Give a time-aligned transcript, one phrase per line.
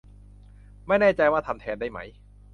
[0.87, 1.99] ไม่แน่ใจว่าทำแทนได้ไหม